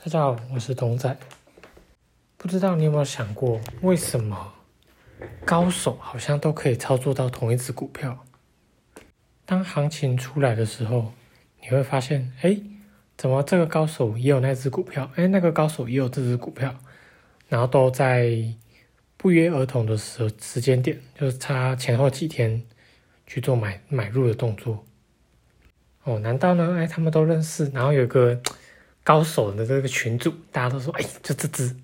[0.00, 1.18] 大家好，我是东仔。
[2.36, 4.54] 不知道你有没有想过，为什么
[5.44, 8.24] 高手好像都可以操作到同一只股票？
[9.44, 11.12] 当行情出来的时候，
[11.60, 12.56] 你会发现，哎，
[13.16, 15.10] 怎么这个高手也有那只股票？
[15.16, 16.72] 哎，那个高手也有这只股票，
[17.48, 18.32] 然后都在
[19.16, 22.62] 不约而同的时时间点，就是差前后几天
[23.26, 24.84] 去做买买入的动作。
[26.04, 26.76] 哦，难道呢？
[26.78, 28.40] 哎，他们都认识，然后有个。
[29.08, 31.74] 高手的这个群主，大家都说，哎，就这只，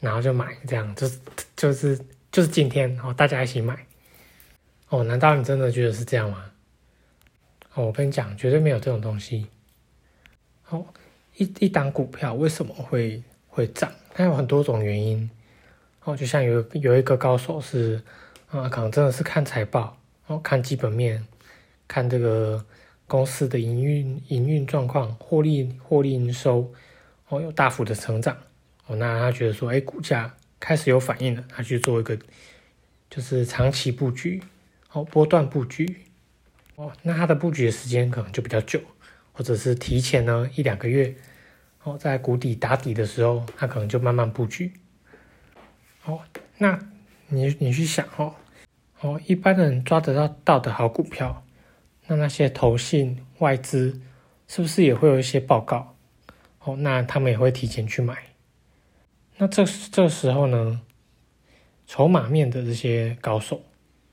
[0.00, 1.18] 然后就买，这样就是
[1.56, 1.98] 就是
[2.30, 3.86] 就是今天哦，大家一起买
[4.90, 5.02] 哦？
[5.02, 6.44] 难道你真的觉得是这样吗？
[7.72, 9.46] 哦，我跟你讲，绝对没有这种东西。
[10.68, 10.84] 哦，
[11.36, 13.90] 一一档股票为什么会会涨？
[14.12, 15.30] 它有很多种原因。
[16.02, 17.98] 哦，就像有有一个高手是，
[18.50, 21.26] 啊，可能真的是看财报，哦，看基本面，
[21.88, 22.62] 看这个。
[23.06, 26.72] 公司的营运营运状况、获利获利营收
[27.28, 28.36] 哦有大幅的成长
[28.86, 32.18] 哦，那他觉得说，哎，股价开始有反应了，他去做一个
[33.10, 34.42] 就是长期布局
[34.92, 35.96] 哦，波段布局
[36.76, 38.80] 哦，那他的布局的时间可能就比较久，
[39.32, 41.14] 或者是提前呢一两个月
[41.82, 44.72] 哦，在谷底打底的时候，他可能就慢慢布局
[46.06, 46.20] 哦。
[46.56, 46.78] 那
[47.28, 48.34] 你你去想哦
[49.00, 51.43] 哦，一般人抓得到到的好股票。
[52.06, 54.00] 那那些投信外资
[54.46, 55.96] 是不是也会有一些报告？
[56.60, 58.16] 哦，那他们也会提前去买。
[59.36, 60.80] 那这这时候呢，
[61.86, 63.62] 筹码面的这些高手，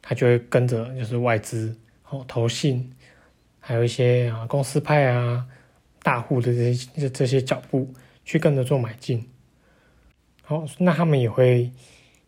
[0.02, 1.78] 他就会跟着就是外资
[2.10, 2.94] 哦、投信，
[3.60, 5.48] 还有一些啊公司派啊
[6.02, 7.94] 大户的这些这些脚步
[8.26, 9.30] 去跟着做买进。
[10.42, 11.72] 好，那他们也会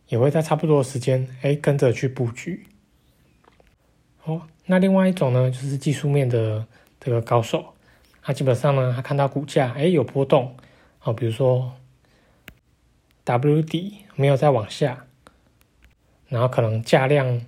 [0.07, 2.65] 也会在差不多的时间，哎，跟着去布局。
[4.23, 4.41] 哦。
[4.65, 6.65] 那另外一种呢，就是技术面的
[6.97, 7.73] 这个高手，
[8.21, 10.55] 他基本上呢，他看到股价哎有波动，
[11.03, 11.73] 哦，比如说
[13.25, 15.05] W 底没有再往下，
[16.29, 17.41] 然后可能价量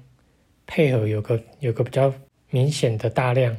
[0.68, 2.14] 配合有个有个比较
[2.50, 3.56] 明显的大量，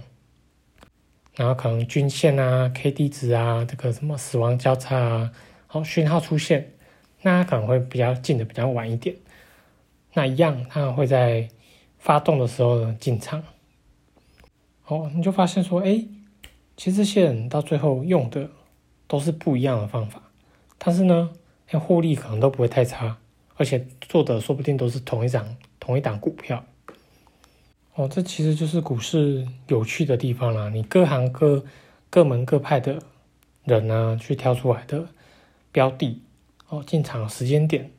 [1.34, 5.32] 然后可能均线啊、K D 值啊，这个什么死亡交叉啊，
[5.66, 6.72] 好讯号出现，
[7.22, 9.16] 那可能会比较进的比较晚一点，
[10.12, 11.48] 那一样他会在。
[12.06, 13.42] 发动的时候呢，进场，
[14.86, 16.04] 哦，你就发现说，哎，
[16.76, 18.48] 其实这些人到最后用的
[19.08, 20.22] 都是不一样的方法，
[20.78, 21.32] 但是呢，
[21.66, 23.18] 哎，获利可能都不会太差，
[23.56, 26.64] 而且做的说不定都是同一档同一档股票，
[27.96, 30.68] 哦，这其实就是股市有趣的地方啦。
[30.68, 31.64] 你各行各
[32.08, 33.02] 各门各派的
[33.64, 35.08] 人呢，去挑出来的
[35.72, 36.22] 标的，
[36.68, 37.90] 哦，进场时间点，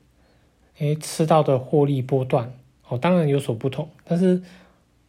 [0.79, 2.57] 哎，吃到的获利波段。
[2.87, 4.41] 哦，当然有所不同，但是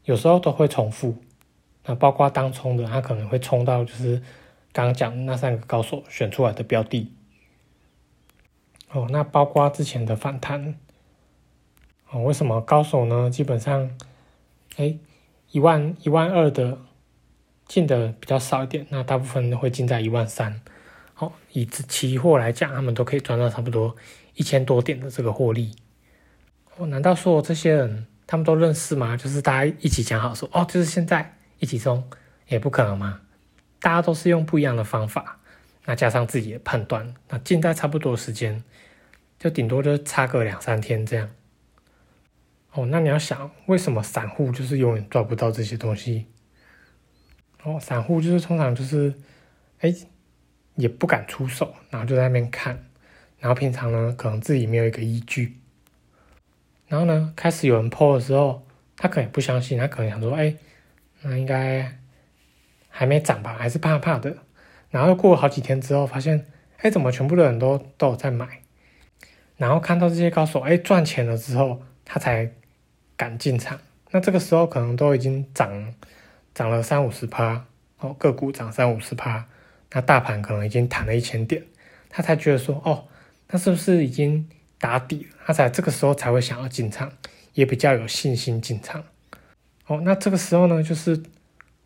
[0.04, 1.16] 有时候都会重复。
[1.84, 4.22] 那包括当冲的，他可能会冲到就是
[4.72, 7.12] 刚刚讲那三个高手选出来的标的。
[8.90, 10.74] 哦，那包括之前的反弹。
[12.10, 13.28] 哦，为什么高手呢？
[13.30, 13.90] 基本上，
[14.76, 14.96] 哎，
[15.50, 16.78] 一万一万二的
[17.66, 20.60] 进的比较少一点，那大部分会进在一万三。
[21.12, 23.94] 好，以期货来讲，他们都可以赚到差不多
[24.34, 25.76] 一千多点的这个获利。
[26.78, 29.16] 我难道说这些人他们都认识吗？
[29.16, 32.08] 就是大家一起讲好说哦，就是现在一起冲，
[32.46, 33.20] 也不可能吗？
[33.80, 35.40] 大家都是用不一样的方法，
[35.86, 38.62] 那加上自己的判断，那近在差不多时间，
[39.40, 41.28] 就顶多就差个两三天这样。
[42.72, 46.26] 哦，那你要想，为什么散户就是永远抓不到这些东西？
[47.64, 49.12] 哦，散户就是通常就是，
[49.80, 49.92] 哎，
[50.76, 52.84] 也不敢出手，然后就在那边看，
[53.40, 55.56] 然后平常呢，可能自己没有一个依据。
[56.88, 58.66] 然后呢，开始有人抛的时候，
[58.96, 60.54] 他可能不相信，他可能想说：“哎，
[61.20, 61.98] 那应该
[62.88, 64.38] 还没涨吧，还是怕怕的。”
[64.90, 66.46] 然后过了好几天之后，发现
[66.80, 68.62] ：“哎，怎么全部的人都都有在买？”
[69.58, 72.50] 然后看到这些高手哎赚钱了之后，他才
[73.16, 73.78] 敢进场。
[74.10, 75.94] 那这个时候可能都已经涨
[76.54, 77.66] 涨了三五十趴
[77.98, 79.46] 哦，个股涨三五十趴，
[79.92, 81.62] 那大盘可能已经弹了一千点，
[82.08, 83.08] 他才觉得说：“哦，
[83.48, 87.12] 那是不是已经？”打底，他才这个时候才会想要进场，
[87.54, 89.04] 也比较有信心进场。
[89.86, 91.22] 哦，那这个时候呢，就是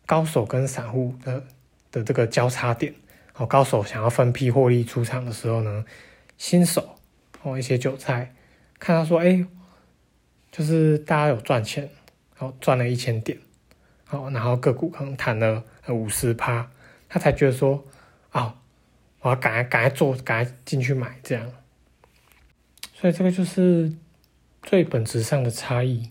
[0.05, 1.43] 高手跟散户的
[1.91, 2.93] 的这个交叉点。
[3.35, 5.83] 哦，高手想要分批获利出场的时候呢，
[6.37, 6.99] 新手
[7.41, 8.35] 哦一些韭菜
[8.77, 9.43] 看他说，哎，
[10.51, 11.89] 就是大家有赚钱，
[12.37, 13.39] 哦赚了一千点，
[14.11, 16.69] 哦然后个股可能弹了五十趴，
[17.09, 17.83] 他才觉得说，
[18.33, 18.53] 哦，
[19.21, 21.51] 我要赶快赶快做，赶快进去买这样。
[23.03, 23.91] 所以这个就是
[24.61, 26.09] 最本质上的差异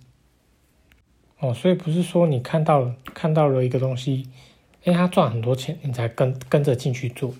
[1.38, 4.28] 哦，所以不是说你看到看到了一个东西，
[4.84, 7.34] 哎，他赚很多钱，你才跟跟着进去做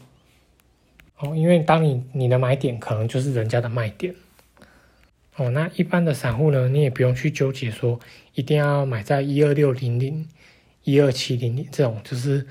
[1.18, 4.14] 哦，因为当你你的买点可能就是人家的卖点。
[5.36, 8.00] 哦，那一般的散户呢，你也不用去纠结说
[8.32, 10.26] 一定要买在一二六零零、
[10.84, 12.46] 一二七零零这种，就是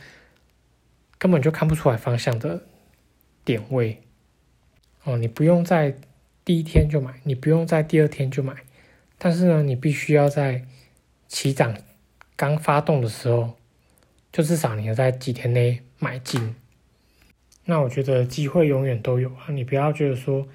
[1.18, 2.62] 根本就看不出来方向的
[3.44, 4.04] 点位。
[5.04, 5.96] 哦，你不用在
[6.44, 8.56] 第一天就买，你不用在第二天就买，
[9.18, 10.66] 但是呢，你必须要在
[11.28, 11.76] 起涨
[12.36, 13.58] 刚发动的时候，
[14.32, 16.56] 就至少你要在几天内买进。
[17.66, 20.48] 那我觉得机会永远都有啊，你不要觉得说，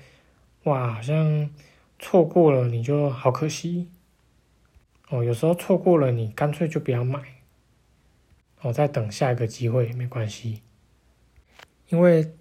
[0.64, 1.50] 哇，好像。
[1.98, 3.88] 错过了你就好可惜
[5.08, 7.18] 哦，有时候错过了你干脆就不要买，
[8.60, 10.60] 我再等下一个机会没关系，
[11.88, 12.34] 因为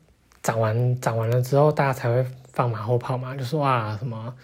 [0.43, 4.35] 涨完涨完了之后，大家才会放马后炮嘛，就说哇什么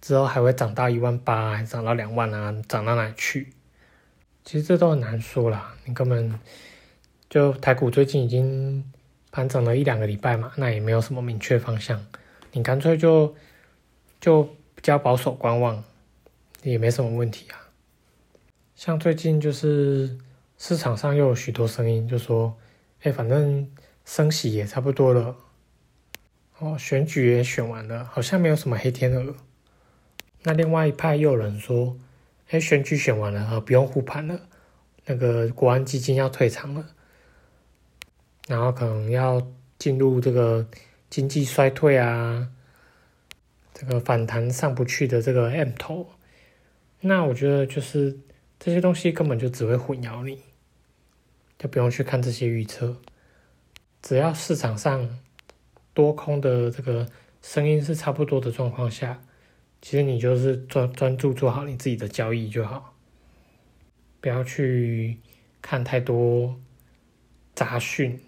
[0.00, 3.52] 之后还会涨到一万八，还涨到两万啊，涨到哪去？
[4.44, 6.40] 其实这都很难说啦，你根本
[7.30, 8.84] 就台股最近已经
[9.30, 12.04] 盘整了一两个礼拜嘛，那也没有什么明确方向，
[12.50, 13.36] 你干脆就
[14.20, 14.48] 就。
[14.78, 15.82] 比较保守观望，
[16.62, 17.58] 也没什么问题啊。
[18.76, 20.16] 像最近就是
[20.56, 22.56] 市场上又有许多声音，就说
[23.02, 23.68] ：“哎，反正
[24.04, 25.34] 升息也差不多了，
[26.58, 29.34] 哦，选举也选完了，好像没有什么黑天鹅。”
[30.44, 31.96] 那另外一派又有人说
[32.50, 34.40] ：“哎，选举选完了啊，不用护盘了，
[35.06, 36.86] 那个国安基金要退场了，
[38.46, 39.46] 然后可能要
[39.78, 40.68] 进入这个
[41.08, 42.50] 经济衰退啊。”
[43.80, 46.08] 这个反弹上不去的这个 M 头，
[47.00, 48.18] 那我觉得就是
[48.58, 50.42] 这些东西根本就只会混淆你，
[51.56, 52.96] 就不用去看这些预测。
[54.02, 55.20] 只要市场上
[55.98, 57.04] 多空的这个
[57.42, 59.20] 声音是差不多的状况下，
[59.82, 62.94] 其实你就是专专注做好你自己的交易就好，
[64.20, 65.18] 不要去
[65.60, 66.56] 看太多
[67.52, 68.20] 杂讯。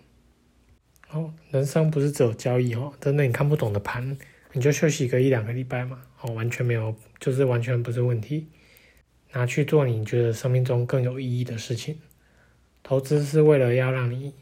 [1.10, 4.18] 哦，人生不是只有交易哦，真的你看不懂的盘。
[4.52, 8.48] 你就休息个一两个礼拜嘛，哦，完全没有，就是完全不是问题。
[9.30, 12.00] 拿去做你觉得生命中更有意义的事情。
[12.82, 14.34] 投资是为了要让你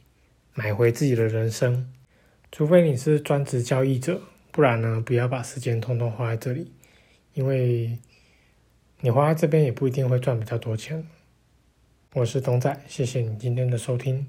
[0.54, 1.92] 买回自己的人生，
[2.50, 6.72] 除非你是专职交易者，不然呢，不要把时间通通花在这里，
[7.34, 7.98] 因为
[9.00, 11.06] 你花在这边也不一定会赚比较多钱。
[12.14, 14.26] 我是东仔，谢谢你今天的收听。